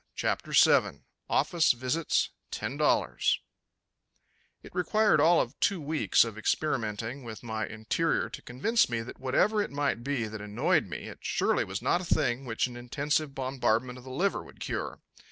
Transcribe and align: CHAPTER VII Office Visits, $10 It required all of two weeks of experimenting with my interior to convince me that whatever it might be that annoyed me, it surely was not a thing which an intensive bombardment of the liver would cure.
CHAPTER 0.15 0.51
VII 0.53 1.03
Office 1.29 1.73
Visits, 1.73 2.31
$10 2.51 3.37
It 4.63 4.73
required 4.73 5.21
all 5.21 5.39
of 5.39 5.59
two 5.59 5.79
weeks 5.79 6.23
of 6.25 6.39
experimenting 6.39 7.23
with 7.23 7.43
my 7.43 7.67
interior 7.67 8.27
to 8.27 8.41
convince 8.41 8.89
me 8.89 9.01
that 9.01 9.19
whatever 9.19 9.61
it 9.61 9.69
might 9.69 10.03
be 10.03 10.25
that 10.25 10.41
annoyed 10.41 10.87
me, 10.87 11.03
it 11.07 11.19
surely 11.21 11.63
was 11.63 11.83
not 11.83 12.01
a 12.01 12.15
thing 12.15 12.45
which 12.45 12.65
an 12.65 12.75
intensive 12.75 13.35
bombardment 13.35 13.99
of 13.99 14.03
the 14.03 14.09
liver 14.09 14.41
would 14.41 14.59
cure. 14.59 15.01